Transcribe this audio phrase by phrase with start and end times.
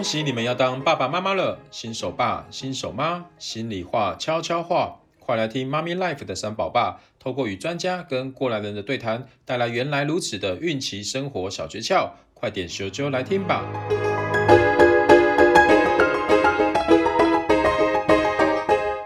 [0.00, 13.62] 恭喜你们要当爸爸妈妈了，新手爸、新手妈，心里话、悄悄话，快来听妈咪 life 的三宝爸，透过与专家跟过来人的对谈，带来原来如此的孕期生活小诀窍，快点咻咻来听吧。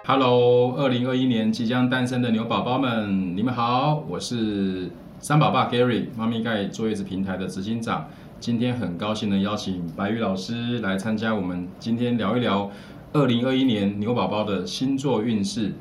[0.04, 8.08] Hello，二零二一年即将诞生的牛宝宝们，你们好，我是三宝爸 Gary，妈咪盖坐月子平台的执行长。
[8.44, 12.70] 今天很高兴的邀请白宇老师来参加我们今天聊一聊
[13.14, 15.72] 二零二一年牛宝宝的星座运势。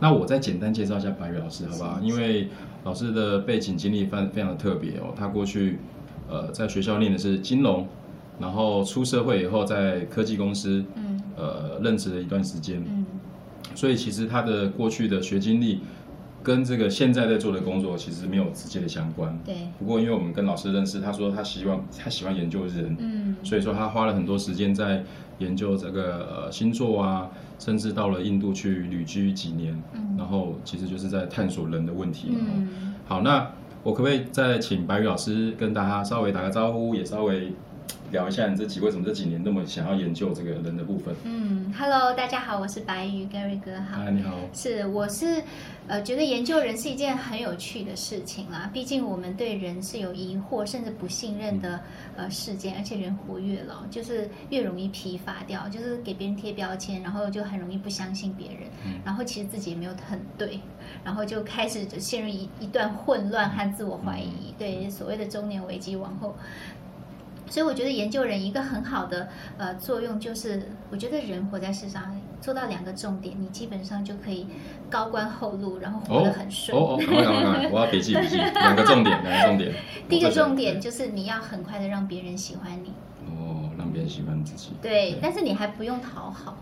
[0.00, 2.00] 那我再简单介绍一下白宇老师，好不好？
[2.02, 2.48] 因为
[2.82, 5.14] 老师的背景经历非非常的特别哦。
[5.16, 5.78] 他过去
[6.28, 7.86] 呃在学校念的是金融，
[8.40, 10.84] 然后出社会以后在科技公司
[11.36, 12.82] 呃任职了一段时间，
[13.76, 15.82] 所以其实他的过去的学经历。
[16.42, 19.38] 跟这个现在在做的工作其实没有直接的相关。
[19.44, 19.54] 对。
[19.78, 25.04] 不过因为我们跟老师认识，他说他希望他喜欢研究人，嗯，所以说他花了很多时间在
[25.38, 32.28] 研究这个呃星座啊，甚至到了印度去旅居几年，嗯，然后其实就是在探索人的问题。
[32.30, 32.94] 嗯。
[33.06, 33.50] 好，那
[33.82, 37.52] 我可不可以再请白宇老师跟大家稍微打个招呼，也稍微。
[38.10, 41.14] 聊一下你这几为什么这几年那么想要研究这个人的部分？
[41.24, 44.02] 嗯，Hello，大家好，我是白宇，Gary 哥好。
[44.02, 44.34] 嗨，你好。
[44.54, 45.42] 是，我是
[45.86, 48.70] 呃觉得研究人是一件很有趣的事情啦。
[48.72, 51.78] 毕竟我们对人是有疑惑甚至不信任的
[52.16, 60.58] 呃事件，而且人活越老就是越容易疲乏掉，就是给别人贴标签，然后就很容易不相信别人，嗯、然后其实自己也没有很对，
[61.04, 66.34] 然后就开始就陷入一一段混乱和自我怀疑，嗯、对所谓的中年危机往后。
[67.50, 74.46] 所以我觉得研究人一个很好的呃作用就是，我觉得人活在世上做到两个重点，你基本上就可以
[74.90, 76.76] 高官厚禄，然后活得很顺。
[76.76, 79.74] 哦哦，赶快赶快，我要笔记笔记，两个重点，两个重点。
[80.08, 82.92] 第一个重点就是你要很快的让别人喜欢你。
[83.26, 84.72] 哦，让别人喜欢自己。
[84.82, 86.56] 对，对但是你还不用讨好。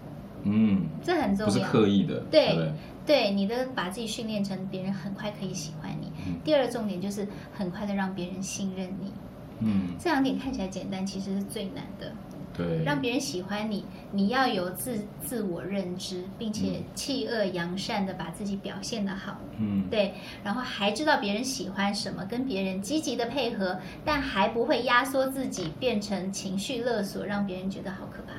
[0.44, 1.53] 嗯，这很重要。
[1.53, 2.21] 不是刻意的。
[2.31, 2.72] 对对，
[3.05, 6.12] 对，你的把自己训练成别人很快可以喜欢你。
[6.27, 6.34] 嗯。
[6.44, 9.12] 第二个重点就是很快的让别人信任你。
[9.61, 12.12] 嗯，这两点看起来简单，其实是最难的。
[12.56, 19.39] 对，让别人喜欢你，你要有自自我认知，并且弃恶扬善的把自己表现的好。
[19.59, 28.33] 嗯，对，然后还知道别人喜欢什么，跟别人积极的配合，但还不会压缩自己，变成情绪勒索，让别人觉得好可怕。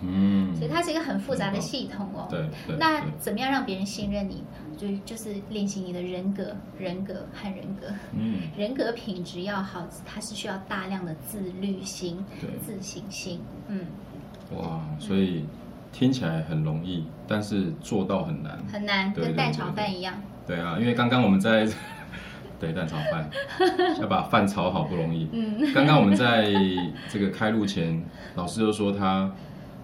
[0.00, 2.28] 嗯，所以它是一个很复杂的系统哦。
[2.30, 4.44] 对，那怎么样让别人信任你？
[4.74, 7.86] 就就是练习你的人格、人格和人格。
[8.16, 12.24] 嗯， 人格品质要好，它是需要大量的自律心、
[12.64, 13.40] 自信心。
[13.68, 13.86] 嗯，
[14.56, 15.44] 哇，所以
[15.92, 18.58] 听起来很容易，但是做到很难。
[18.72, 20.14] 很难，跟蛋炒饭一样。
[20.46, 21.68] 对啊，因为刚刚我们在
[22.60, 23.28] 对蛋炒饭，
[24.00, 25.28] 要把饭炒好不容易。
[25.32, 26.52] 嗯，刚刚我们在
[27.08, 28.02] 这个开录前，
[28.34, 29.30] 老师就说他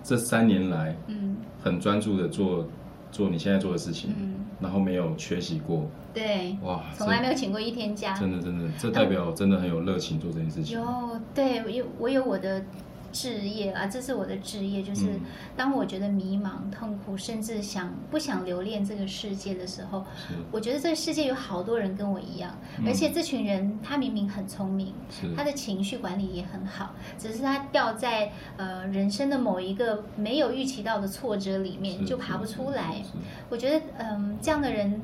[0.02, 2.66] 这三年来，嗯，很专注的做。
[3.12, 10.78] 做你现在做的事情，嗯、然后没有缺席过，对，哇，从来没有请过一天假，真的真的，这代表真的很有热情做这件事情。
[10.78, 12.64] 有，对，我有我有我的。
[13.12, 15.18] 志业啊，这是我的置业，就是
[15.56, 20.04] 当我觉得迷茫、痛苦，甚至想不想留恋这个世界的时候，
[20.50, 24.94] 我觉得这个世界有好多人跟我一样，嗯、而且这群人他明明很聪明，
[25.36, 33.02] 他的情绪管理也很好，只是他掉在呃人生的某一个没有预期到的挫折里面，就爬不出来。
[33.48, 35.00] 我觉得嗯、呃，这样的人。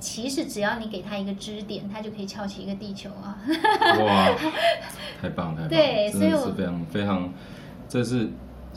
[0.00, 3.38] 其实只要你给他一个支点，他就可以翘起一个地球啊！
[4.00, 4.34] 哇，
[5.20, 5.68] 太棒太棒！
[5.68, 7.30] 对，所以是非常非常，
[7.86, 8.26] 这是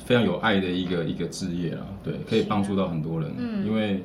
[0.06, 1.88] 非常有爱的一个一个职业啊！
[2.04, 3.32] 对，可以帮助到很多人。
[3.38, 4.04] 嗯，因为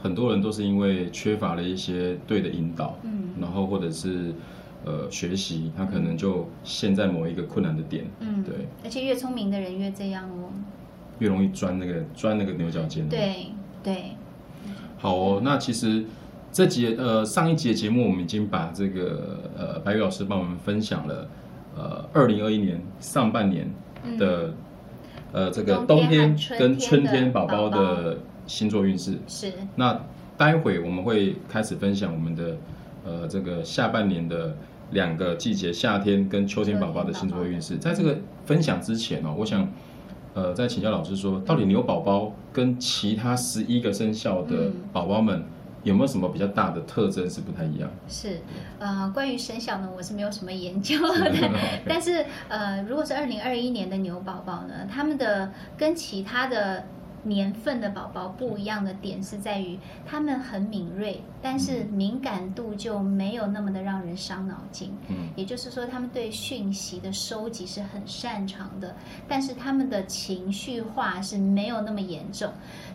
[0.00, 4.32] 很多人都是因为缺乏了一些对的引导，嗯，然后或者是
[4.84, 8.04] 呃学习，他可能就陷在某一个困难的点。
[8.20, 8.54] 嗯，对。
[8.84, 10.52] 而且越聪明的人越这样哦，
[11.18, 13.08] 越容易钻那个钻那个牛角尖。
[13.08, 13.48] 对
[13.82, 14.12] 对。
[14.98, 16.04] 好哦，那其实。
[16.54, 21.28] 这节呃上一节节目，我们已经把这个呃白宇老师帮我们分享了
[21.76, 23.68] 呃二零二一年上半年
[24.16, 24.54] 的、嗯、
[25.32, 29.18] 呃这个冬天跟春天宝宝的星座运势。
[29.26, 29.52] 是。
[29.74, 30.00] 那
[30.36, 32.56] 待会我们会开始分享我们的
[33.04, 34.56] 呃这个下半年的
[34.92, 37.76] 两个季节，夏天跟秋天宝宝的星座运势。
[37.78, 38.16] 在这个
[38.46, 39.68] 分享之前哦，我想
[40.34, 45.42] 呃再请教老师说，到底牛宝宝跟其他十一个生肖的宝宝们。
[45.84, 47.88] 有没有什么比较大的特征是不太一样？
[48.08, 48.40] 是，
[48.78, 51.32] 呃，关于生肖呢，我是没有什么研究的。
[51.86, 56.84] 但是，呃，如果是二零二一年的牛宝宝呢，他们的跟其他的
[57.22, 64.94] 年份的宝宝不一样的点是在于，他们很敏锐，但是敏感度就没有那么的让人伤脑筋。
[65.08, 68.94] 嗯，也就是说，他们对讯息的收集是很擅长的，
[69.28, 72.50] 但是他们的情绪化是没有那么严重。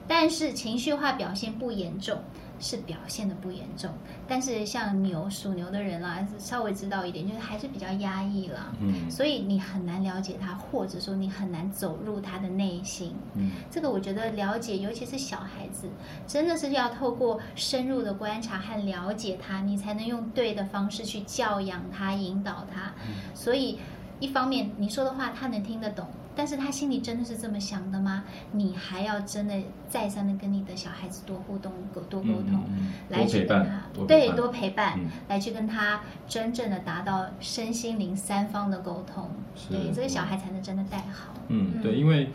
[0.08, 2.18] 但是情绪化表现不严重。
[2.60, 3.90] 是表现的不严重，
[4.28, 8.72] 但是像牛属牛的人啦，稍微知道一点，就是还是比较压抑啦。
[8.80, 13.16] 嗯，所以你很难了解他，或者说你很难走入他的内心。
[13.36, 15.90] 嗯，这个我觉得了解，尤其是小孩子，
[16.28, 22.94] 真的是要透过深入的观察和了解他，你才能用对的方式去教养他、引导他。
[23.08, 23.80] 嗯，所以
[24.20, 26.06] 一方面你说的话他能听得懂。
[26.40, 28.24] 但是他心里真的是这么想的吗？
[28.54, 29.54] 你还要真的
[29.90, 31.70] 再三的跟你的小孩子多互动、
[32.10, 32.64] 多沟通，
[33.10, 36.00] 来去跟他多对多陪伴，嗯、来去跟他
[36.30, 39.30] 真正的达到身心灵三方的沟通，
[39.70, 41.34] 对这个小孩才能真的带好。
[41.50, 42.30] 嗯，对，因为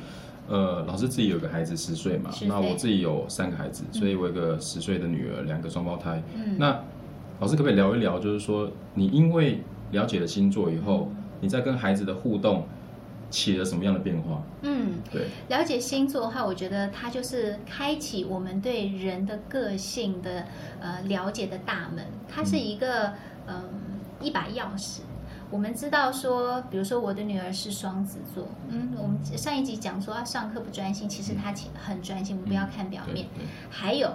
[0.48, 6.22] 呃，老师自己有个孩子十岁嘛，岁那我自己有三个孩子，所以我有个十岁的女儿，两个双胞胎。
[6.34, 6.78] 嗯，那
[7.40, 9.62] 老师可不可以聊一聊，就是说你因为
[9.92, 11.10] 了解了星座以后，
[11.40, 12.66] 你在跟孩子的互动。
[13.34, 14.40] 起了什么样的变化？
[14.62, 20.44] 嗯，对，了解星座的话，我觉得它就是开启我们对人的个性的
[20.80, 22.04] 呃了解的大门。
[22.28, 23.08] 它是一个
[23.46, 23.64] 嗯、呃、
[24.20, 25.00] 一把钥匙。
[25.50, 32.36] 我们知道说，比如说我的女儿是双子座，嗯，我们上一集讲说她上课不专心，其实她很专心。
[32.36, 33.26] 我们不要看表面。
[33.38, 34.10] 嗯、还有。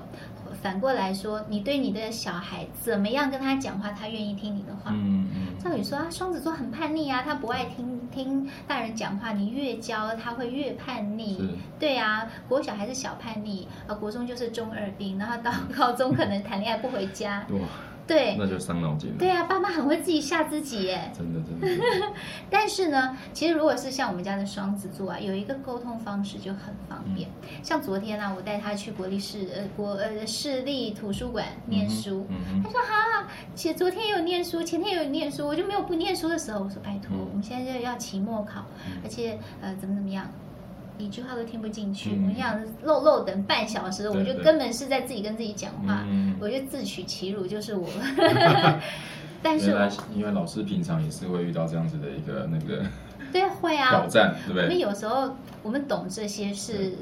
[0.62, 4.92] 反过来说，你对你的小孩怎么样跟他讲话，他愿意听你的话。
[4.94, 5.58] 嗯嗯。
[5.58, 11.58] 照理说啊，双子座很叛逆啊，他不爱听听大人讲话，你越教他会越叛逆。
[11.80, 17.46] 对啊，国小还是小叛逆，啊，国中就是中二病，然后到高中可能谈恋爱不回家。
[17.50, 17.60] 哇。
[18.10, 19.16] 对，那就伤脑筋了。
[19.20, 21.12] 对啊，爸妈很会自己吓自己耶。
[21.16, 21.68] 真的真的。
[21.68, 22.08] 真 的
[22.50, 27.30] 但是呢，其实如果是像我们家的双子座啊，有一个沟通方式就很方便。
[27.44, 32.26] 嗯、像昨天呢、啊，我带他去国立市呃国呃市立图书馆念书，
[32.64, 36.60] 他说哈，其实昨天有念书，前天有念书，我就没有不念书的时候。
[36.64, 40.26] 我说拜托，嗯、我们现在就要期末考，嗯、而且呃怎么怎么样。
[41.00, 47.88] 一句话都听不进去，嗯、我想漏漏等半小时，我就根本是在自己跟自己讲话，嗯、我就自取其辱，就是我。
[49.42, 52.84] 但是我，因为老师平常也是会遇到这样子的一个那个，
[53.32, 54.64] 对，会啊，挑战，对不对？
[54.64, 56.94] 我们有时候我们懂这些是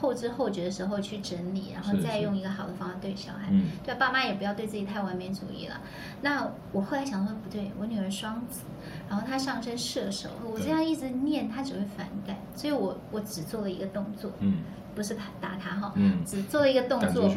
[0.00, 3.48] 后知后觉的时候去整理，然后再用一个好的方法对小孩。
[3.50, 5.80] 嗯，对，爸妈也不要对自己太完美主义了。
[6.20, 8.62] 那我后来想说，不对，我女儿双子。
[9.08, 14.62] 然后她上升射手，我这样一直念，她只会反感，所以我我只做了一个动作，嗯，
[14.94, 17.30] 不是他打她哈，嗯，只做了一个动作，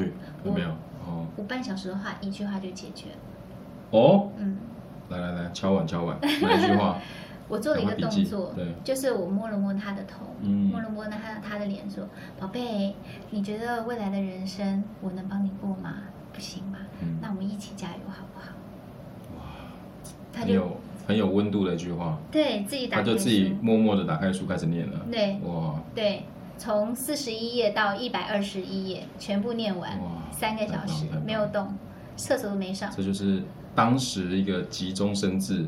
[0.44, 0.70] 有没有？
[1.06, 3.18] 哦，五半小时的话，一句话就解决了。
[3.92, 4.58] 哦，嗯，
[5.10, 6.98] 来来来，敲碗敲碗，哪一句话？
[7.48, 12.08] 我做了一个动作，对，就是我摸了摸他的头，嗯，摸了摸他他的脸，说
[12.40, 12.96] ：“宝贝，
[13.30, 15.96] 你觉得未来的人生我能帮你过吗？
[16.34, 16.80] 不行吗？
[17.22, 18.52] 那我们一起加油好不好？”
[19.38, 19.44] 哇，
[20.34, 20.78] 他就。
[21.08, 25.06] 很有温度的一句话，对自己打开，他就自己默默的打开书开始念了。
[25.12, 26.24] 对，哇，对，
[26.58, 30.00] 从四十一页到一百二十一页全部念完，
[30.32, 31.72] 三个小时没有动，
[32.18, 32.92] 厕所都没上。
[32.98, 33.44] 这就是
[33.76, 35.68] 当时一个急中生智，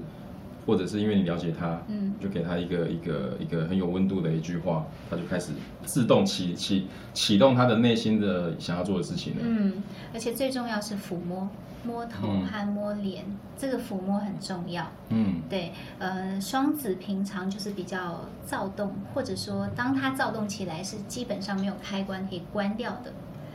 [0.67, 5.53] 或者是因为你了解他，嗯，就给他一个一个一个很有温度的一句话，他就开始
[5.85, 9.39] 自动启启启动他的内心的想要做的事情了。
[9.41, 9.81] 嗯，
[10.13, 11.49] 而且最重要是抚摸。
[11.83, 14.85] 摸头和摸脸，嗯、这个抚摸很重要。
[15.09, 23.13] 嗯，对，呃，双子平常就是比较躁动，或者说当他躁动起来是基本上没有开关可以关掉的。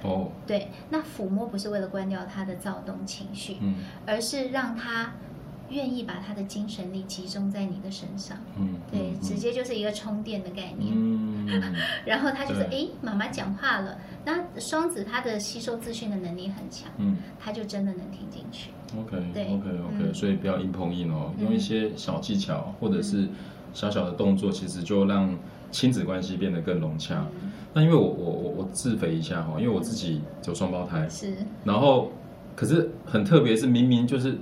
[0.08, 3.74] 哦，对，那抚摸不是为了关掉他的躁动情绪，嗯，
[4.06, 5.12] 而是让他。
[5.72, 11.46] 愿意把他的精神力集中在你的身上，嗯，对，嗯、直接就是一个充电的概念，嗯，
[12.04, 18.70] 然后他就是哎对，妈妈讲话了，那双子他的吸收资讯的能力很强，嗯，他就真的能听进去。
[18.98, 23.26] OK，对，OK，OK，、所以不要硬碰硬哦，用一些小技巧或者是
[23.72, 25.34] 小小的动作，其实就让
[25.70, 27.26] 亲子关系变得更融洽。
[27.42, 32.12] 嗯、那因为我我我我自肥一下哈，因为我自己有双胞胎，是，然后
[32.54, 34.36] 可是很特别，是明明就是。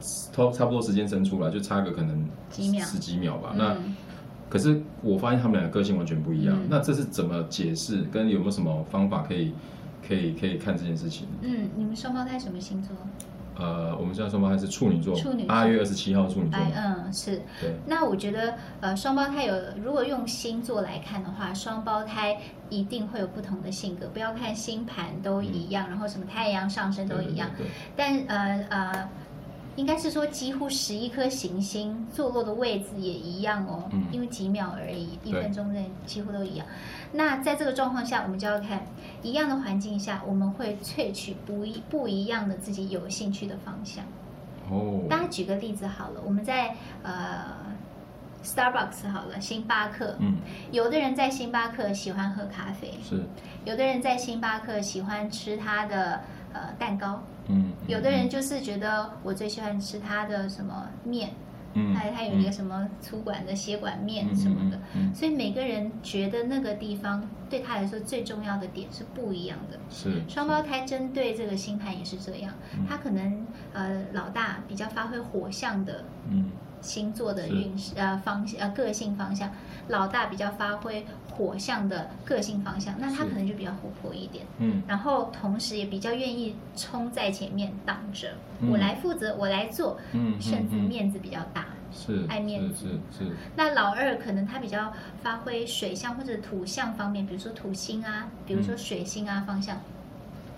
[0.00, 3.50] 差差不多时间生出来，就差个可能几秒十几秒吧。
[3.54, 3.76] 嗯、那
[4.48, 6.56] 可是我发现他们两个个性完全不一样。
[6.56, 8.02] 嗯、那这是怎么解释？
[8.12, 9.52] 跟有没有什么方法可以
[10.06, 11.26] 可以可以看这件事情？
[11.40, 12.94] 嗯，你们双胞胎什么星座？
[13.58, 16.60] 呃，我们现在双胞胎是处女座，处女座八月二十七号处女座。
[16.74, 17.40] 嗯，是。
[17.58, 17.74] 对。
[17.86, 22.36] 那我觉得，呃，双胞胎有，如果用星座来看的话，双胞胎
[22.68, 24.08] 一定会有不同的性格。
[24.12, 27.48] 不要看星盘都一样，嗯、然后什么太阳上升都一样。
[27.56, 29.08] 对对对对，但呃呃。
[29.76, 36.66] 应该是说几乎十一颗行星坐落的位置也一样哦，嗯、因为几秒而已，一分钟内几乎都一样。
[37.12, 38.84] 那在这个状况下，我们就要看
[39.22, 44.04] 一样的环境下，我们会萃取不一不一样的自己有兴趣的方向。
[44.70, 47.64] 哦，大家举个例子好了，我们在呃。
[48.44, 50.14] Starbucks 好了，星巴克。
[50.20, 50.36] 嗯，
[50.70, 53.24] 有的人在星巴克喜欢喝咖啡，是。
[53.64, 56.20] 有的人在星巴克喜欢吃他的
[56.52, 57.72] 呃蛋糕，嗯。
[57.86, 61.30] 有的人就是觉得我最喜欢吃他的什么面，
[61.74, 65.14] 嗯，他他有一个什么粗管的血管面什么的，嗯。
[65.14, 69.78] 所以每个人觉得那个地方对他来说最重要的点是不一样的。
[69.90, 70.22] 是。
[70.28, 72.52] 双胞胎针对这个星盘也是这样，
[72.88, 76.50] 他可能呃老大比较发挥火象的，嗯。
[76.82, 79.50] 星座的运势呃方向呃个性方向，
[79.88, 81.04] 老大比较发挥
[81.36, 93.36] 火象的个性方向，那他可能就比较活泼一点，嗯，然后同时也比较愿意冲在前面挡着，嗯、我来负责，我来做，嗯，甚至面子比较大，是爱面子，是，是，是。
[93.54, 99.78] 那老二可能他比较发挥水象或者土象方面，比如说土星啊，比如说水星啊方向。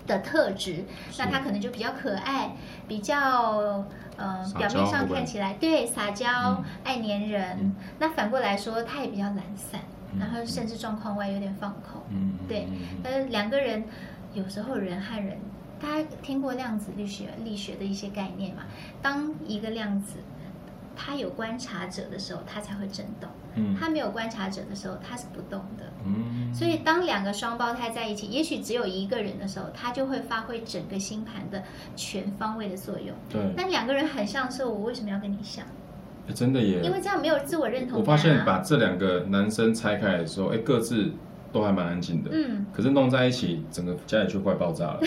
[0.07, 0.85] 的特质，
[1.19, 2.55] 那他可能就比较可爱，
[2.87, 3.85] 比较
[4.17, 7.57] 呃，表面上看起来对撒娇、嗯、爱粘人。
[7.61, 12.01] 嗯、那反过来说，他也比较懒散，嗯、然后甚至状况外有点放空。
[12.09, 12.67] 嗯，对。
[13.03, 13.83] 但是两个人
[14.33, 15.37] 有时候人和人，
[15.81, 18.63] 大家听过量子力学力学的一些概念嘛？
[19.01, 20.19] 当一个量子。
[21.01, 23.29] 它有观察者的时候，它才会震动。
[23.55, 25.85] 嗯，他没有观察者的时候，它是不动的。
[26.05, 31.63] 嗯，所以当两个双胞胎在一起，也许只有一个人的时候，它就会发挥整个星盘的
[31.95, 33.15] 全方位的作用。
[33.29, 35.65] 对，那两个人很像的时候，我为什么要跟你像？
[36.33, 37.99] 真的耶，因为这样没有自我认同啊。
[37.99, 41.11] 我发现把这两个男生拆开来的时候，哎，各自
[41.51, 42.29] 都还蛮安静的。
[42.33, 44.99] 嗯，可是弄在一起，整个家里就快爆炸了。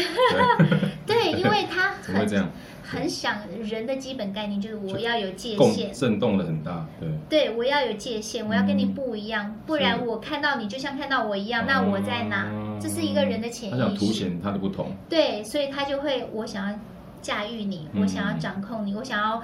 [1.07, 2.49] 对，因为他 怎么会这样？
[2.83, 7.09] 很想人的基本概念就是我要有界限，震动的很大，对。
[7.31, 12.51] 对，我要有界限，我要跟你不一样，不然我看到你就像看到我一样，那我在哪？
[12.79, 13.79] 这是一个人的潜意识。
[13.79, 14.95] 他想凸显他的不同。
[15.09, 16.79] 对，所以他就会，我想要
[17.23, 19.43] 驾驭你，我想要掌控你，我想要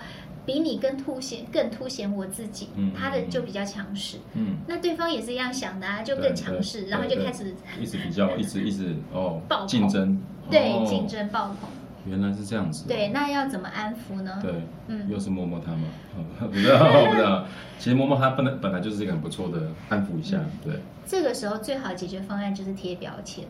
[0.49, 2.71] 比你更凸显，更凸显我自己。
[2.99, 4.17] 他的就比较强势。
[4.33, 4.57] 嗯。
[4.67, 10.19] 那对方也是一样想的啊，就更强势，然后就开始 一直比较， 一直一直哦，竞争。
[10.51, 11.69] 对，竞争爆棚。
[12.07, 12.89] 原来是这样子。
[12.89, 14.39] 对，那要怎么安抚呢？
[14.41, 14.51] 对，
[14.87, 15.89] 嗯，又是摸摸他吗？
[16.41, 17.45] 不知道，不知道。
[17.79, 20.73] 其实摸摸他本来本来就是一个很不错的安抚一下，对。
[21.05, 23.45] 这个时候最好解决方案就是贴标签。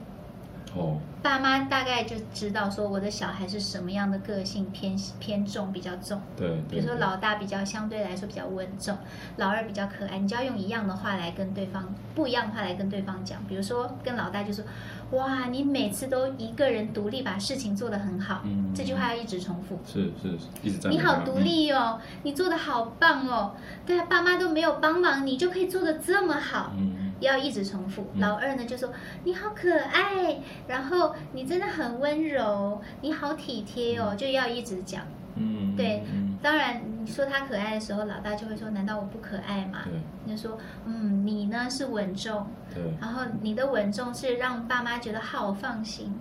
[0.79, 0.99] 哦。
[1.21, 6.21] 爸妈大概就知道说我的小孩是什么样的个性偏偏重比较重。
[6.37, 6.63] 对。
[6.71, 8.97] 比如说老大比较相对来说比较稳重，
[9.37, 13.43] 老二比较可爱，你就要用一样的话来跟对方，不一样的话来跟对方讲。
[13.49, 14.65] 比如说跟老大就说。
[15.13, 19.81] 哇，你每次都一个人独立把事情做得很好，嗯、这句话要一直重复。
[19.87, 20.91] 是是，是，一直在。
[20.91, 23.53] 你好独立哦，嗯、你做得好棒哦，
[23.87, 26.75] 对啊，爸妈都没有帮忙，你就可以做得这么好。
[26.77, 28.07] 嗯，要一直重复。
[28.15, 28.91] 嗯、老二呢就说
[29.25, 35.03] 你好可爱，然后你真的很温柔，你好体贴哦，嗯、就要一直讲。
[35.37, 36.03] 嗯，对。
[36.43, 39.85] 当然，你说他可爱的时候，老大就会说：“难道我不可爱吗？”
[40.25, 46.13] 你就说：“嗯，你呢是稳重，对，然后你的稳重是让爸妈觉得好放心。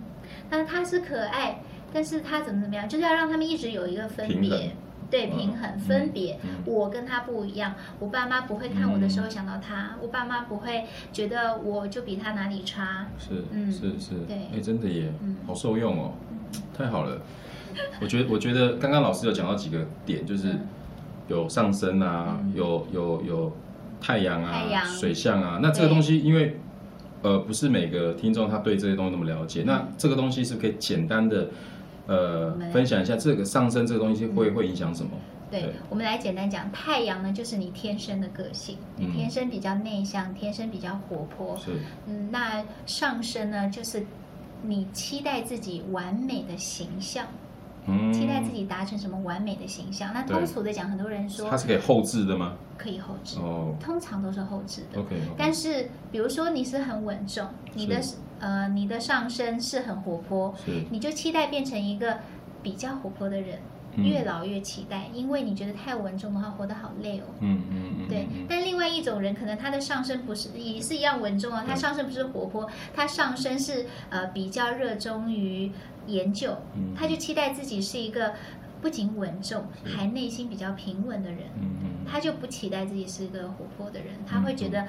[0.50, 1.60] 那他是可爱，
[1.92, 4.70] 但是他怎么怎么样，就是要让他们一直有一个分别，衡
[5.10, 6.38] 对，平衡、嗯、分别。
[6.42, 13.06] 嗯、我跟他不一样，我爸妈不会看我的时候想到他，嗯、我爸妈不会觉得我就比他哪里差。
[13.18, 16.12] 是，嗯，是是，对，哎，真的耶，嗯，好受用哦，
[16.76, 17.20] 太好了。
[18.00, 20.54] 我觉得，我觉得刚刚老师有讲到几个点，就是
[21.28, 23.56] 有上升啊，嗯、有有有
[24.00, 25.60] 太阳啊，水象啊。
[25.62, 26.58] 那这个东西，因为
[27.22, 29.62] 呃，不是每个听众他对这些东西那么了解。
[29.62, 31.48] 嗯、那这个东西是可以简单的
[32.08, 35.12] 呃分享一下，这个上升这个东西会、嗯、会影响什么？
[35.50, 41.56] 对，对我们来简单讲，太阳呢就是你天生的个性，你天生比较内向，天生比较活泼。
[41.56, 41.70] 是，
[42.06, 44.04] 嗯，那上升呢就是
[44.62, 47.28] 你期待自己完美的形象。
[48.12, 50.12] 期待自己达成什么完美的形象？
[50.12, 52.54] 那通俗的讲，很多人说它是可以后置的吗？
[52.76, 55.00] 可以后置哦，通常都是后置的。
[55.00, 58.00] OK，但是比如说你是很稳重，你的
[58.38, 60.54] 呃你的上身是很活泼，
[60.90, 62.18] 你就期待变成一个
[62.62, 63.58] 比较活泼的人，
[64.02, 67.24] 越老越期待，因为你觉得太稳重的话，活得好累哦。
[67.40, 68.08] 嗯嗯嗯。
[68.08, 75.70] 对，但另外一种人可能他的上升不是也是一样稳重哦，他上升不是活泼，他上升是呃比较热衷于。
[76.08, 76.56] 研究，
[76.96, 78.32] 他就期待自己是一个
[78.80, 81.40] 不仅稳重，还内心比较平稳的人。
[82.10, 84.86] 他就不期待自己是一个活泼的人，他会觉得，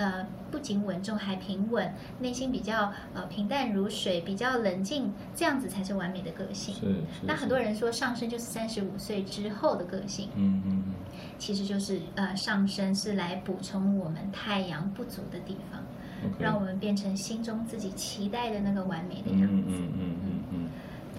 [0.00, 6.74] 呃不仅稳重还平稳，内心比较呃平淡如水，比较冷静，这样子才是完美的个性。
[6.74, 6.80] 是。
[6.80, 10.30] 是那很多人说上升就是三十五岁之后的个性。
[10.34, 10.94] 嗯嗯嗯。
[11.38, 15.80] 其实就是呃上升是来补充我们太阳不足的地方
[16.24, 16.42] ，Okay.
[16.42, 19.46] 让我们变成心中自己期待的那个完美的样子。
[19.46, 20.44] 嗯嗯嗯嗯嗯。
[20.52, 20.68] 嗯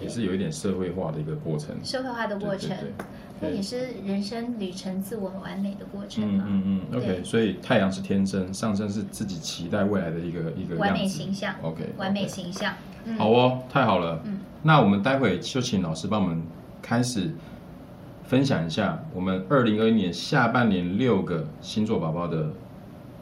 [0.00, 2.76] 也是有一点社会化的一个过程，社会化的过程，
[3.42, 12.74] 那也是人生旅程自我完美的过程嗯嗯嗯，OK，所以太阳是天生，上升是自己期待未来的一个一个完美形象，OK，完美形象。
[13.18, 14.22] 好哦，太好了。
[14.24, 16.40] 嗯，那我们待会就请老师帮我们
[16.80, 17.34] 开始
[18.22, 22.50] 分享一下我们二零二一年下半年六个星座宝宝的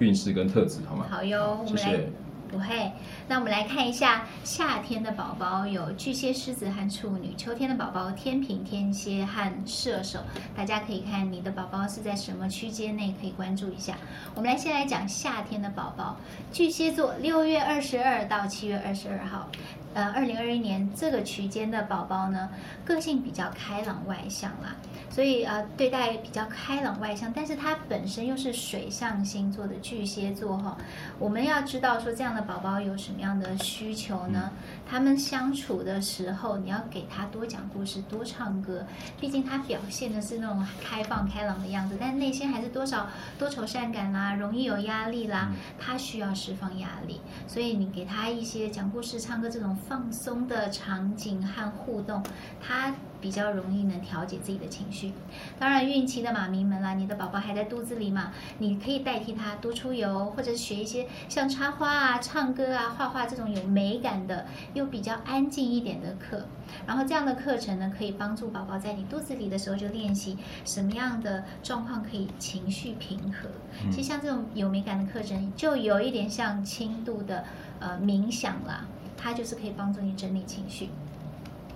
[0.01, 1.07] 运势跟特质，好吗？
[1.09, 2.11] 好哟，谢谢。
[2.51, 2.93] 不会，
[3.29, 10.19] 那我们来看一下夏天的宝宝有巨蟹、狮子和处女，秋天的宝宝天秤、天蝎和射手。
[10.57, 13.97] 大家可以看你的宝宝是在什么区间内，可以关注一下。
[14.35, 16.17] 我们来先来讲夏天的宝宝，
[16.53, 19.49] 巨蟹座，六月二十二到七月二十二号。
[19.93, 22.49] 呃，二零二一年这个区间的宝宝呢，
[22.85, 24.77] 个性比较开朗外向啦，
[25.11, 30.79] 所以呃，对待比较开朗外向，但是他本身又是水象星座的巨蟹座哈，
[31.19, 34.53] 我们要知道说这样的宝宝有什么样的需求呢？
[34.89, 38.87] 他们相处的时候，你要给他多讲故事，多唱歌，
[39.19, 49.77] 毕竟他表现的是那种开放开朗的样子，但内心还是多少多愁善感啦，容易有压力啦，他需要释放压力，所以你给他一些讲故事、唱歌这种。
[49.89, 52.23] 放松的场景和互动，
[52.61, 55.13] 他比较容易能调节自己的情绪。
[55.59, 66.47] 当然，孕期的妈咪们啦，你的宝宝还在肚子里嘛，你可以代替他多出游，或者学一些像插花啊、唱歌啊、画画这种有美感的又比较安静一点的课。
[66.87, 73.49] 然后这样的课程呢，可以帮助宝宝在你肚子里的时候就练习什么样的状况可以情绪平和。
[73.91, 77.45] 其实像这种有美感的课程，就有一点像轻度的
[77.81, 78.87] 呃冥想啦。
[79.23, 80.89] 它就是可以帮助你整理情绪。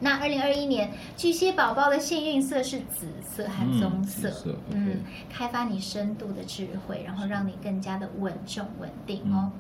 [0.01, 4.33] 那二零二一年巨蟹宝宝的幸运色是紫色和棕色，
[4.71, 9.53] 嗯，开发你深度的智慧，然后让你更加的稳重稳定哦。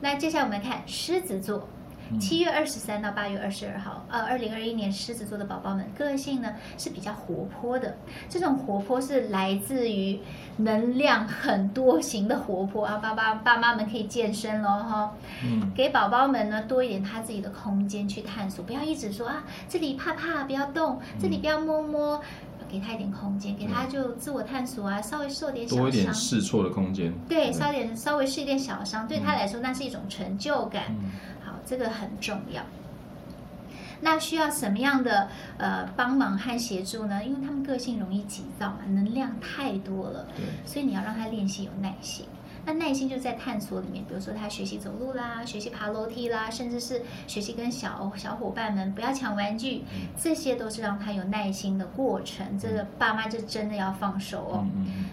[0.00, 1.68] 那接下来我们来看狮子座。
[2.20, 7.96] 七月二十三到八月二十二号，呃，二零二一年狮子座的宝宝们个性呢是比较活泼的，
[8.28, 10.20] 这种活泼是来自于
[10.58, 22.20] 能量很多型的活泼啊，爸爸爸妈们可以健身喽哈，嗯，给宝宝们呢多一点他自己的空间去探索，不要一直说啊这里怕怕不要动，这里不要摸摸，
[22.68, 30.84] 给他一点空间，给他就自我探索啊，稍微受点小伤，多一点试错的空间，对，稍微点稍微试一点小伤，对他来说那是一种成就感。
[30.90, 31.10] 嗯
[31.66, 32.62] 这个很重要。
[34.04, 37.24] 那需要什么样的呃帮忙和协助呢？
[37.24, 40.26] 因为他们个性容易急躁嘛，能量太多了，
[40.66, 42.26] 所以你要让他练习有耐心。
[42.64, 49.82] 那耐心就在探索里面，比如说他学习走路啦，学习爬楼梯啦，甚至是学习跟小小伙伴们不要抢玩具，
[50.16, 52.56] 这些都是让他有耐心的过程。
[52.56, 54.66] 这个爸妈就真的要放手哦。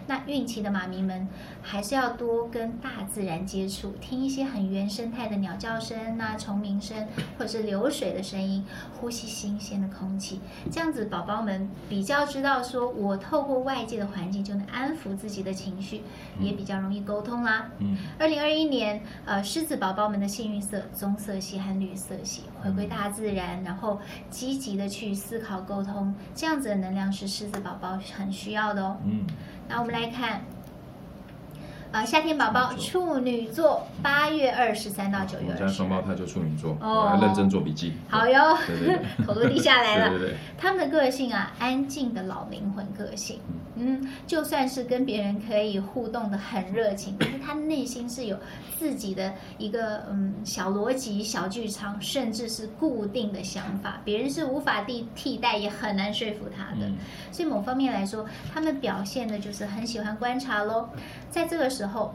[0.06, 1.26] 那孕期的妈咪们
[1.60, 8.64] 还是要多跟大自然接触，听一些很原生态的鸟叫声呐、虫鸣声，或者是流水的声音，
[9.00, 16.02] 呼吸新鲜的空气，这样子宝宝们比较知道说，我透过外界的环境就能安抚自己的情绪，
[16.38, 17.39] 也比较容易沟通。
[17.42, 28.96] 啦，嗯，二零二一年，呃，狮子宝宝们的幸运色棕色系和绿色系，回归大自然，然后积极的去思考沟通，这样子的能量是狮子宝宝很需要的哦。
[29.04, 29.26] 嗯，
[29.68, 30.40] 那我们来看。
[31.92, 35.62] 啊，夏天宝宝处女座，八月二十三到九月二十。
[35.64, 37.94] 我家双胞胎就处女座，哦，认真做笔记。
[38.08, 38.56] 好哟，
[39.26, 40.10] 头都低下来了。
[40.16, 43.40] 对对对，他们的个性啊，安静的老灵魂个性。
[43.48, 43.56] 嗯，
[44.26, 48.36] 就算是跟别人可以互动的很热情，但是他内心是有
[48.78, 56.86] 自己的一个嗯小逻辑、小剧场，甚至是固定的想法，别人是无法替替代，也很难说服他的。
[57.32, 60.86] 所以某方面来说，他们表现的就是很喜欢观察喽，
[61.30, 61.70] 在这个。
[61.70, 62.12] 时候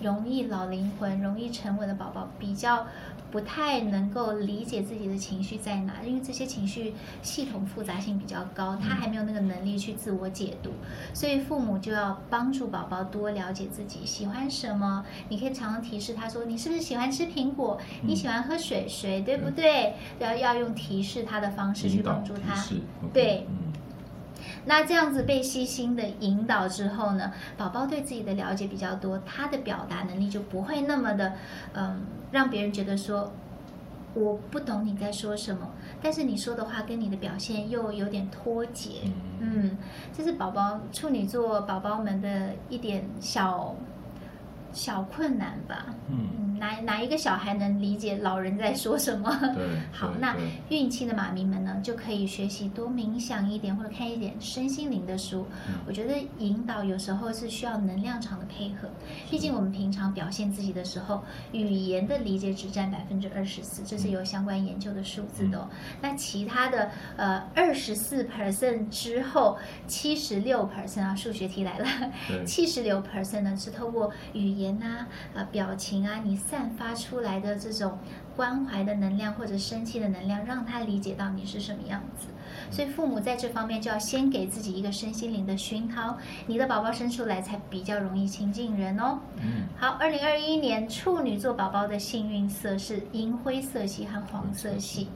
[0.00, 2.86] 容易老灵魂、容易沉稳的宝宝比较
[3.32, 6.92] 不太能够理解自己的情绪在哪，因为这些情绪
[7.22, 10.70] 系统复杂性比较高，他还没有那个能力去自我解读，
[11.14, 15.04] 所以父母就要帮助宝宝多了解自己喜欢什么。
[15.30, 17.80] 你可以常常提示他说：“你是不是喜欢吃苹果？
[18.02, 22.62] 你喜欢喝水水，对不对？”要要用提示他的方式去帮助他，
[23.14, 23.46] 对。
[24.64, 31.32] 那这样子被细心的引导之后呢，宝宝对自己的了解比较多，他的表达能力就不会那么的，
[31.72, 33.32] 嗯，让别人觉得说
[34.14, 35.70] 我不懂你在说什么，
[36.00, 39.76] 但是你说的话跟你的表现又有点脱节，嗯，
[40.16, 43.74] 这是宝宝处女座宝宝们的一点小
[44.72, 45.86] 小困难吧。
[46.08, 46.48] 嗯。
[46.62, 49.36] 哪哪一个小孩能理解老人在说什么？
[49.52, 50.36] 对， 好，那
[50.68, 55.44] 孕期的妈咪们呢，就可以学习多冥想一点，或者看一点身心灵的书。
[55.66, 58.88] 嗯、我觉得引导有时候是需要能量场的配合，
[59.28, 65.68] 毕竟我们平常表现自己的时候，语言的理解只占百分之二十四，这是有相关研究的数字的、哦。
[65.68, 69.58] 嗯、那其他的呃二十四 percent 之后，
[69.88, 71.88] 七十六 percent 啊，数学题来了，
[72.46, 76.38] 七十六 percent 呢是透过语言啊、呃表情啊，你。
[76.42, 77.98] 散发出来的这种
[78.34, 82.26] 关怀的能量或者生气的能量，让他理解到你是什么样子。
[82.70, 89.20] 所以父母在这方面就要先给自己一个身心灵的熏陶，你的宝宝生出来才比较容易亲近人哦。
[89.36, 89.68] 嗯。
[89.78, 95.08] 好，二零二一年处女座宝宝的幸运色是银灰色系和黄色系。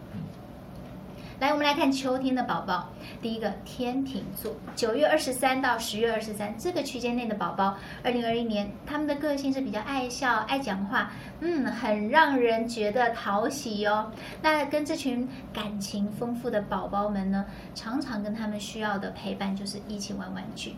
[1.38, 2.88] 来，我们来看秋天的宝宝。
[3.20, 14.10] 第一个天秤座，九月二十三到十月二十三这个区间内的宝宝，二零二一年他们的个性是比较爱笑、爱讲话，嗯，很让人觉得讨喜哦。
[14.40, 17.44] 那跟这群感情丰富的宝宝们呢，
[17.74, 20.74] 常常跟他们需要的陪伴就是一起玩玩具。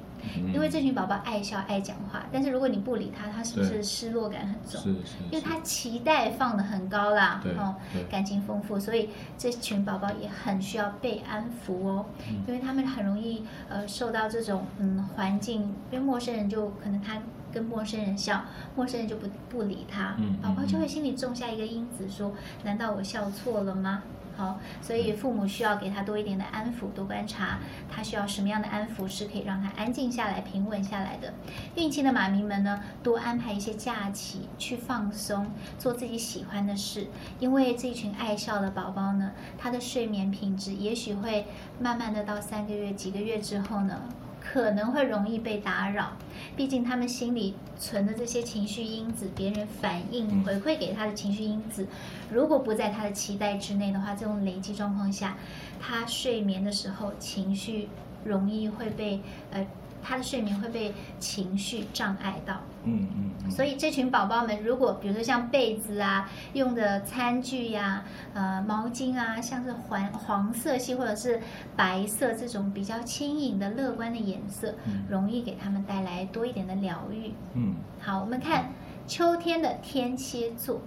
[0.52, 4.80] 因为这群宝宝爱笑爱讲话，但是如果你不理他，他是不是失落感很重？
[4.82, 5.16] 是是，是。
[5.30, 7.74] 因为他期待放的很高啦，哦，
[8.10, 17.20] 感情丰富，所以这群宝宝也很需要被安抚哦，嗯、因为他们很容易呃受到这种嗯环境，因为陌生人就可能他
[17.52, 18.42] 跟陌生人笑，
[18.76, 24.02] 陌生人就不不理他，嗯、宝宝就会心里种下一个因子说，说难道我笑错了吗？
[24.38, 27.58] 好，所以父母需要给他多一点的安抚，多观察
[27.90, 31.34] 他需要什么样的安抚是可以让他安静下来、平稳下来的。
[31.74, 37.08] 孕期的妈咪们呢，多安排一些假期去放松，做自己喜欢的事，
[37.40, 41.44] 因为这群爱笑的宝宝呢，他的睡眠品质也许会
[41.80, 44.02] 慢慢的到三个月、几个月之后呢。
[44.50, 46.12] 可能会容易被打扰，
[46.56, 51.86] 毕竟他们心里存的这些情绪因子，别人反应回馈给他的情绪因子，
[52.30, 55.36] 如果不在他的期待之内的话，这种累积状况下，
[55.78, 57.88] 他睡眠的时候情绪
[58.24, 59.66] 容易会被呃。
[60.08, 71.38] 他的睡眠会被情绪障碍到，嗯嗯，嗯，所以这群宝宝们，如果比如说像被子啊、用的餐具呀、啊、呃毛巾啊，像是黄黄色系或者是
[71.76, 77.34] 白色这种比较轻盈的、乐观的颜色，嗯、容易给他们带来多一点的疗愈。
[77.52, 78.72] 嗯，好，我们看
[79.06, 80.80] 秋天的天蝎座，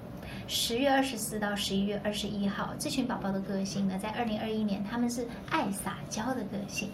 [0.47, 6.89] 十月二十四到十一月二十一号，这群宝宝的个性呢，在二零二一年他们是爱撒娇的个性。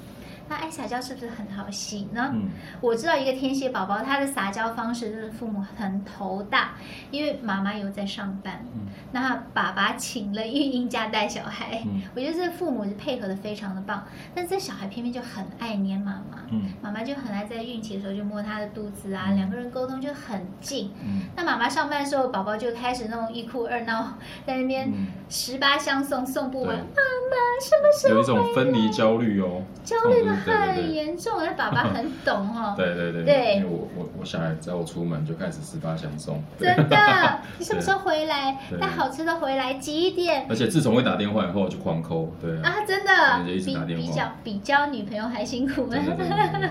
[0.50, 2.30] 那爱撒娇是不是很好洗呢？
[2.34, 2.50] 嗯，
[2.82, 6.72] 我知道一个天蝎宝宝，他的撒娇方式就是父母很头大，
[7.12, 24.14] 因为妈妈有在上班，嗯，那爸爸请了育婴假带小孩，嗯，我觉得这父母就配合的非常的棒，但这小孩偏偏就很爱黏妈妈，嗯，妈妈就很爱在孕期的时候就摸他的肚子啊，嗯，两个人沟通就很近，嗯，那妈妈上班的时候，宝宝就开始那种一哭二闹，
[24.48, 24.92] 在那边
[25.30, 28.16] 十八相送送不完，妈妈什么时候？
[28.16, 30.37] 有一种分离焦虑哦，焦虑的。
[30.45, 32.73] 很严重，那爸爸很懂 哈。
[32.78, 36.41] 对对对，对，因为我我我小孩只要我出门就开始十八相送。
[36.60, 38.58] 真的，你什么时候回来？
[38.80, 40.45] 带好吃的回来，几点？
[40.50, 45.88] 而且自从会打电话以后就狂抠，对啊，真的，比比较比交女朋友还辛苦。
[45.88, 46.69] 对对对对。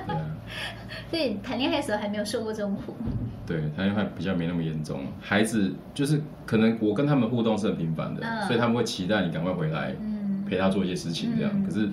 [1.10, 2.96] 对， 谈恋爱的时候还没有受过这种苦。
[3.46, 5.00] 对，谈恋爱比较没那么严重。
[5.20, 9.94] 孩子就是可能我跟他们互动是很频繁的，所以他们会期待你赶快回来，
[10.48, 11.64] 陪他做一些事情这样。
[11.64, 11.88] 可是。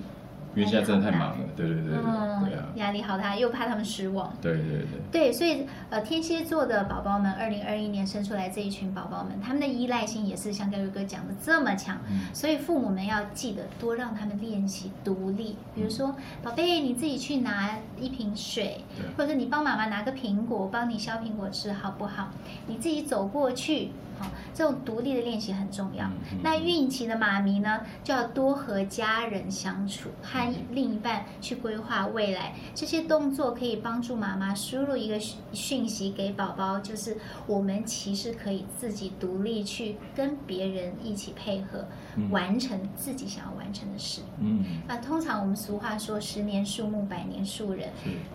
[0.54, 4.32] 因为现在真的太忙了，对对对对，嗯、对啊，压力好大，又怕他们失望。
[4.40, 4.86] 对对对。
[5.10, 15.56] 对，所以呃，天蝎座的宝宝们，二零二一年生出来这一群宝宝们，他们的依赖性也是像 Gary 哥讲的这么强，嗯、所以父母们要记得多让他们练习独立。
[15.74, 18.84] 比如说，宝贝，你自己去拿一瓶水，
[19.16, 22.28] 或者你帮妈妈拿个苹果，帮你削苹果吃，好不好？
[22.66, 23.90] 你自己走过去。
[24.18, 26.08] 好，这种独立的练习很重要。
[26.42, 32.54] 那孕期的妈咪呢，就要多和家人相处，和另一半去规划未来。
[32.74, 35.18] 这些动作可以帮助妈妈输入一个
[35.52, 44.20] 讯息给宝宝，就是我们其实可以自己独立去跟别人一起配合，嗯、完成自己想要完成的事。
[44.38, 47.90] 嗯，那通常我们俗话说“十年树木，百年树人”，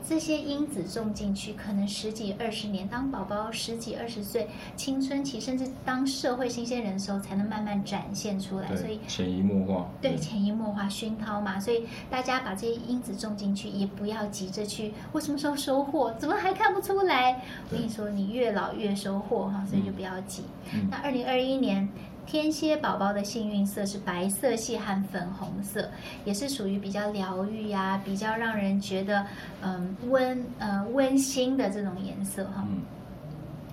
[0.06, 5.69] 这些因子种进去，可能十几二十年，当宝宝十几二十岁，青春期甚至。
[5.86, 8.76] 当社会新鲜人的时候，才能慢慢展现出来。
[8.76, 11.60] 所以潜移默化，对潜移默化熏陶嘛。
[11.60, 14.94] 所以大家把这些因子种进去，也不要急着去。
[15.12, 16.14] 我什么时候收获？
[16.20, 17.42] 怎么还看不出来？
[17.70, 20.44] 我跟你说，你越老越收获哈，所以就不要急。
[20.74, 21.88] 嗯、那二零二一年
[22.26, 25.90] 天蝎宝宝的幸运色是白色系和粉红色，
[26.26, 29.26] 也是属于比较疗愈呀、比较让人觉得
[29.62, 32.64] 嗯温呃温馨的这种颜色哈。
[32.70, 32.82] 嗯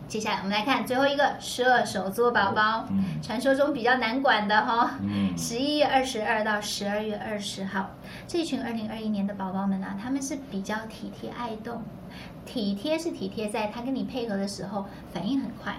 [0.09, 4.99] 接下来我们来看最后一个射手座宝宝，嗯，传说中比较难管的哈、
[5.37, 7.91] 十一月二十二到十二月二十号，
[8.29, 11.83] 这群二零二一年的宝宝们啊，他们是比较体贴爱动，
[12.45, 15.75] 体贴是体贴在他跟你配合的时候反应很快，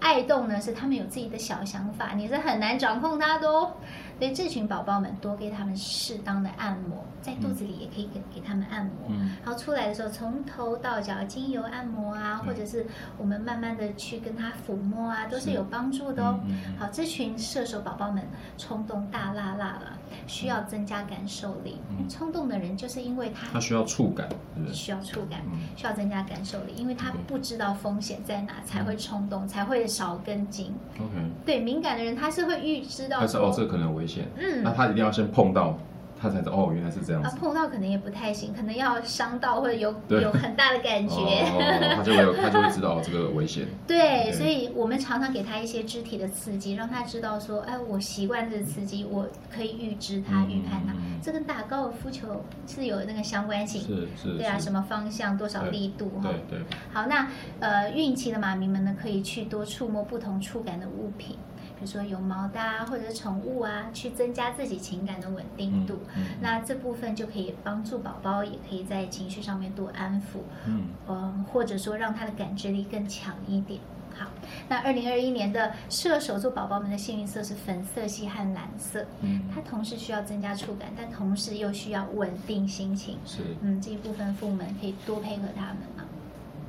[0.00, 3.74] 爱动呢是他们有自己的小想法，你是很难掌控他的哦。
[4.18, 9.08] 所以这群宝宝们多给他们适当的按摩，在肚子里也可以给给他们按摩。
[9.08, 16.40] 嗯，然后出来的时候，从头到脚精油按摩啊，或者是我们慢慢的去跟他抚摸啊，都是有帮助的哦。
[16.78, 18.24] 好，这群射手宝宝们
[18.56, 21.76] 冲动大辣辣了，需要增加感受力。
[22.08, 24.28] 冲动的人就是因为他他需要触感，
[24.72, 25.42] 需要触感，
[25.76, 30.74] 需要增加感受力，因为他不知道风险在哪，才会冲动，才会少跟进。
[30.96, 34.26] OK，对，敏感的人他是会预知到，但是哦，这可能危险。
[34.36, 35.78] 嗯，那他一定要先碰到，
[36.20, 37.28] 他才知道哦，原来是这样子。
[37.28, 43.66] 啊，碰到可能也不太行，可能要伤到或者有有很大的感觉，哦、他就会他就会知道这个危险。
[43.86, 50.94] 对，所以我们常常给他一些肢体的刺激，让他知道说，哎，我习惯这个刺激，我可以预知他、预判他。
[51.22, 56.30] 这跟打高尔夫球是有那个相关性，是是，对啊，什么方向、多少力度哈。
[56.30, 56.66] 对对。
[56.92, 57.28] 好，那
[57.60, 61.36] 呃，孕期的妈咪们呢，可以去多触摸不同触感的物品。
[61.78, 65.94] 比如说有毛的啊，或者是宠物啊，去增加自己情感的稳定度。
[66.16, 70.40] 嗯嗯、那这部分就可以帮助宝宝，也可以在情绪上面多安抚。
[70.66, 73.80] 嗯，嗯，或者说让他的感知力更强一点。
[74.18, 74.26] 好，
[74.68, 79.06] 那二零二一年的射手座宝宝们的幸运色是粉色系和蓝色。
[79.20, 83.16] 嗯，它同时需要增加触感，但同时又需要稳定心情。
[83.24, 85.97] 是，嗯，这一部分父母们可以多配合他们嘛。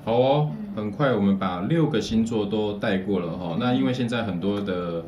[0.05, 3.57] 好哦，很快我们把六个星座都带过了哈。
[3.59, 5.03] 那因为现在很多的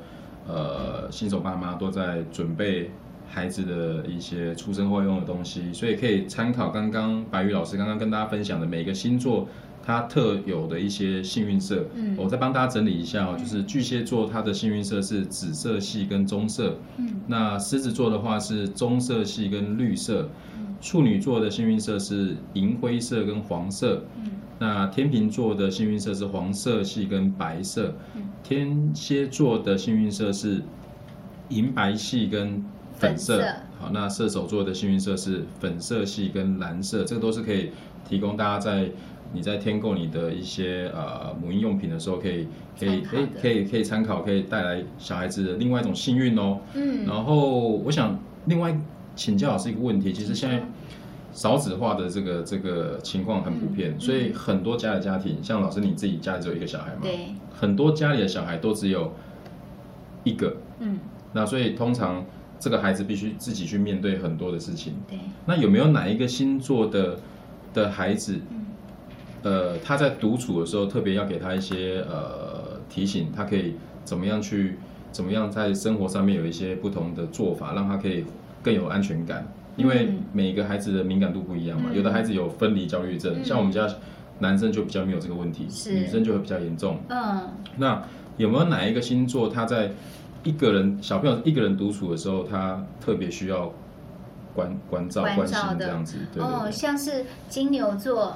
[0.48, 2.92] 呃新手爸妈都在准备
[3.28, 9.48] 孩子的一些出生后用的东西，所以可以参考刚刚白宇老师刚刚跟大家分享的每个星座
[9.84, 11.86] 它特有的一些幸运色。
[11.96, 16.76] 嗯，我再帮大家整理一下哦，就是巨蟹座它的幸运色是紫色系跟棕色。
[16.98, 20.30] 嗯，那狮子座的话是棕色系跟绿色。
[20.58, 24.04] 嗯，处女座的幸运色是银灰色跟黄色。
[24.18, 24.32] 嗯。
[24.62, 27.96] 那天秤座的幸运色是黄色系跟白色，
[28.44, 30.62] 天蝎座的幸运色是
[31.50, 33.40] 银白系跟粉色。
[33.40, 33.56] 粉色。
[33.80, 37.72] 好，那射手座的幸运色是粉色系跟蓝色，这个都是可以
[38.08, 38.88] 提供大家在
[39.34, 42.48] 你在添购你的一些呃母婴用品的时候可以
[42.80, 46.60] 可以可以可以可以参考，可以带来小孩子的另外一种幸运哦。
[46.76, 47.04] 嗯。
[47.08, 48.80] 然后我想另外
[49.16, 50.64] 请教老师一个问题，其实现在。
[51.34, 57.00] 少子化的这个这个情况很普遍，嗯、所以很多家的家庭，像老师你自己家里只有一个小孩嘛？
[57.04, 57.28] 对。
[57.54, 59.14] 很多家里的小孩都只有
[60.24, 60.58] 一个。
[60.80, 61.00] 嗯。
[61.34, 62.26] 那所以通常
[62.60, 64.96] 这个孩子必须自己去面对很多的事情。
[65.08, 65.18] 对。
[65.46, 67.18] 那有没有哪一个星座的
[67.74, 68.66] 的孩子，嗯、
[69.44, 74.78] 呃，他在独处的时候特别要给他一些呃提醒，他可以怎么样去
[75.12, 78.26] 怎么样在生活上面有一些不同的做法，让他可以
[78.62, 79.48] 更有安全感？
[79.78, 83.88] 因为每个孩子的敏感度不一样嘛，嗯、有的孩子有分离焦虑症，嗯、像我们家
[84.40, 85.94] 男生就比较没有这个问题，是。
[85.94, 87.00] 女生就会比较严重。
[87.10, 88.04] 嗯，那
[88.38, 89.92] 有没有哪一个星座他在
[90.44, 93.72] 一个人小朋友一个人独处的时候，他特别需要
[94.54, 96.18] 关关照关心这样子？
[96.38, 98.36] 哦，像是金牛座、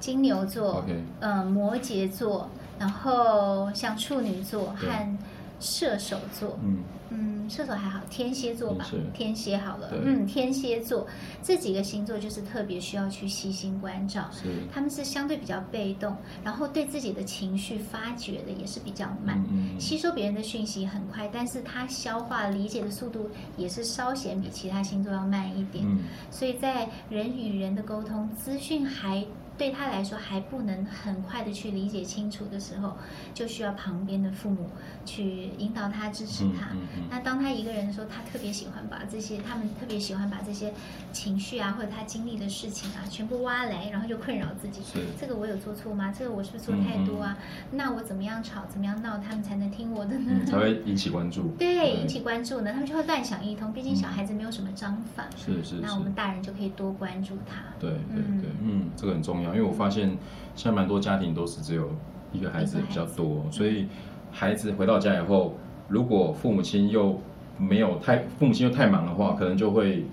[0.00, 0.84] 金牛座
[1.20, 5.18] 嗯，摩羯座，然后像处女座和
[5.60, 6.78] 射手座，嗯。
[7.14, 9.58] 嗯，射手还好，天蝎座吧，天蝎。
[9.58, 9.92] 好了。
[9.92, 11.06] 嗯，天蝎座。
[11.42, 14.30] 这几个星座就是特别需要去细心关照，
[14.72, 19.44] 他们是相对比较被动，然后对自己的情绪发掘的也是比较慢，
[19.78, 25.86] 吸收别人的讯息很快，但是他消化理解的速度也是稍显比其他星座要慢一点，
[26.30, 29.22] 所以在人与人的沟通，资讯还。
[29.58, 32.96] 对他来说还不能很快的去理解清楚的时候，
[33.34, 34.68] 就需要旁边的父母
[35.04, 36.70] 去引导他、支持他。
[36.72, 40.72] 嗯嗯嗯、那当他一个人的时候，他特别喜欢把这些，他们特别喜欢把这些
[41.12, 44.80] 情绪啊，或者他经历的事情啊，全部挖来，然后就困扰自己。
[45.20, 46.12] 这个我有做错吗？
[46.16, 47.36] 这个我是不是做太多啊？
[47.70, 50.32] 嗯、那我怎么样吵，怎么样闹，他们才能听我的呢？
[50.40, 51.48] 嗯、才会引起关注。
[51.58, 53.72] 对，对引起关注呢，他们就会乱想一通。
[53.72, 55.24] 毕竟小孩子没有什么章法。
[55.36, 55.80] 是是、嗯。
[55.82, 57.62] 那我们大人就可以多关注他。
[57.78, 59.41] 对对对，嗯，嗯，这个很重要。
[59.50, 60.08] 因为我发现
[60.54, 61.90] 现在蛮多家庭都是只有
[62.32, 63.86] 一个孩子比较多，所以
[64.30, 65.54] 孩子回到家以后，
[65.88, 67.20] 如果父母亲又
[67.58, 70.06] 没有太父母亲又太忙的话，可能就会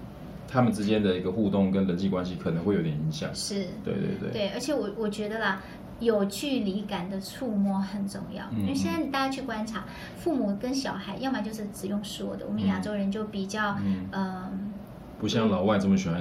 [0.48, 3.30] 他们之间的一个互动跟人际关系可能会有点影响。
[3.34, 4.32] 是，对对对。
[4.32, 5.62] 对，而且我我觉得啦，
[6.00, 9.86] 有距离感的触摸很重要，因为现在大家去观察，
[10.18, 13.78] 父母跟小孩，要么就是只用说的，我们亚洲人就比较
[14.14, 14.74] 嗯。
[15.20, 16.20] 不像老外这么喜欢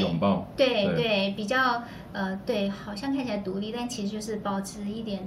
[0.00, 5.20] 拥抱，对对，对，比较呃对，好像看起来独立，但其实就是保持一点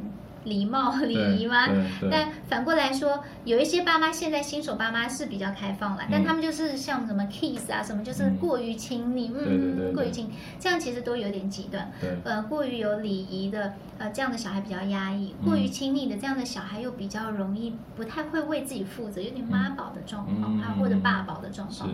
[0.46, 1.68] 礼貌礼仪吗？
[2.10, 11.92] 但反过来说，有一些爸妈现在新手爸妈是比较开放了，嗯、但他们就是像什么 kiss 啊，什么就是过于亲密，嗯，过于亲，这样其实都有点极端。
[12.24, 21.90] 呃，过于有礼仪的，呃，这样的小孩比较压抑；过于亲密的这样的小孩又比较容易不太会为自己负责，有点妈宝的状况啊，或者爸宝的状况。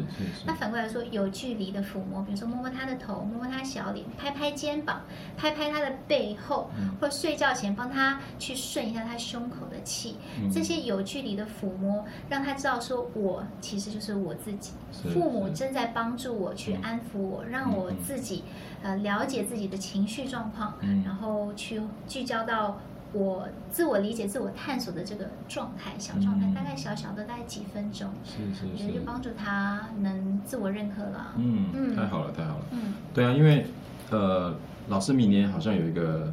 [0.46, 5.02] 那反过来说，有距离的抚摸，比如说摸摸他的头，摸摸他小脸，拍拍肩膀，
[5.38, 10.16] 拍拍他的背后，或者睡觉前帮他去顺一下他胸口的气，
[10.52, 14.72] 这些有距离的抚摸，让他知道说，我其实就是我自己，
[15.14, 18.46] 父母正在帮助我去安抚我，让我自己
[18.82, 20.74] 呃了解自己的情绪状况，
[21.06, 22.80] 然后去聚焦到
[23.12, 31.34] 我自我理解、自我探索的这个状态，小状态，大概小小的大概几分钟，是是是，就帮助他能自我认可了。
[31.36, 32.66] 嗯嗯，太好了，太好了。
[32.72, 33.66] 嗯，对啊，因为
[34.10, 34.56] 呃，
[34.88, 36.32] 老师明年好像有一个。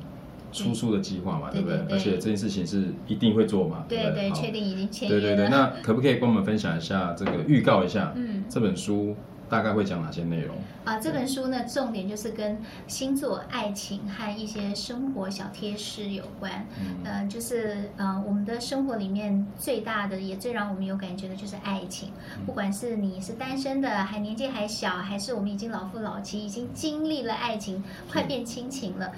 [0.53, 1.79] 出书的计划嘛，对不对？
[1.91, 5.21] 而且这件事情是一定会做嘛，对对，确定已经签约了。
[5.21, 8.13] 对对对，那可不可以跟我们分享一下这个预告一下？
[8.17, 9.15] 嗯，这本书。
[9.49, 10.99] 大概会讲哪些内容啊？
[10.99, 16.67] 这本书呢，重点就是跟星座、爱情和一些生活小贴士有关。
[16.81, 22.11] 嗯、呃，就是呃，我们的生活里面最大的也最让我们有感觉的就是爱情。
[22.37, 29.13] 嗯、不管是你是单身的，还年纪还小，还是我们已经老夫老妻，已经经历了爱情，快变亲情了，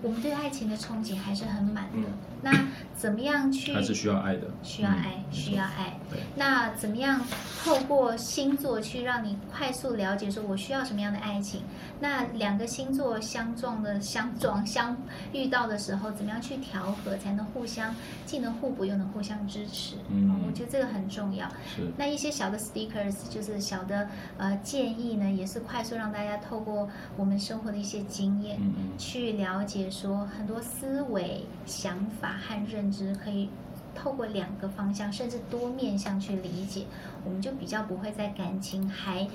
[0.00, 1.94] 我们对爱情的憧憬还是很满的。
[1.94, 2.04] 嗯、
[2.42, 2.52] 那
[2.96, 3.72] 怎么样去？
[3.72, 4.46] 还是需要爱的。
[4.62, 5.98] 需要爱，嗯、需要爱。
[6.10, 6.20] 对。
[6.36, 7.20] 那怎么样
[7.64, 9.72] 透过星座去让你快？
[9.72, 11.62] 速了解说，我需要什么样的爱情？
[11.98, 14.94] 那两个星座相撞的相撞相
[15.32, 17.94] 遇到的时候，怎么样去调和，才能互相
[18.26, 19.96] 既能互补又能互相支持？
[20.10, 21.48] 嗯，我觉得这个很重要。
[21.74, 21.90] 是。
[21.96, 33.48] 那一些小的 stickers 就是小的呃建议呢，也是快速让大家透过我们生活的一些经验，嗯嗯，去了解说很多思维、想法和认知可以。
[33.94, 36.86] 透过两个方向，甚至多面向去理解，
[37.26, 39.28] 我们就比较不会在感情还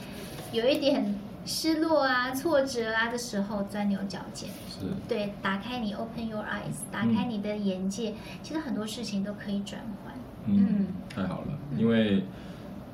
[0.51, 1.13] 有一点
[1.45, 4.49] 失落啊、挫折啊的时候钻牛角尖。
[4.67, 10.11] 是，对，打开你 open your eyes，打开你的眼界，嗯、其实很多事情都可以转换。
[10.45, 12.23] 嗯，嗯太好了，因为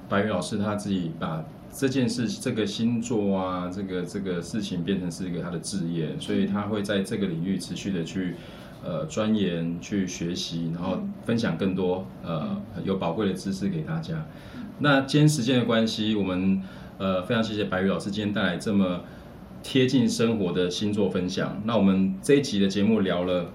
[0.10, 8.36] 白宇老师他自己把这件事、这个星座啊、这个这个事情变成是一个他的职业，所以他会在这个领域持续的去。
[8.86, 14.26] 呃，钻研去学习，然后分享更多呃有宝贵的知识给大家。
[14.80, 16.62] 那今天时间的关系，我们
[16.98, 19.02] 呃非常谢谢白宇老师今天带来这么
[19.64, 21.62] 贴近生活的星座分享。
[21.64, 23.52] 那我们这一集的节目聊了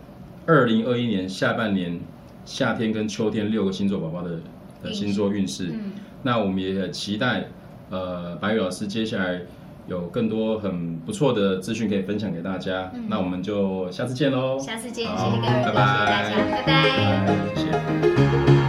[0.46, 2.00] 二零二一年下半年
[2.46, 4.40] 夏天跟秋天六个星座宝宝的
[4.82, 5.74] 的星座运势。
[6.22, 7.48] 那我们也很期待
[7.90, 9.42] 呃白宇老师接下来。
[9.88, 14.58] 有更多很不错的资讯可以分享给大家，嗯、那我们就下次见喽！
[14.58, 18.67] 下次见，谢谢各位，谢谢大家，拜拜，谢谢。